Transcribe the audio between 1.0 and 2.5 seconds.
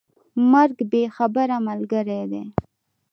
خبره ملګری دی.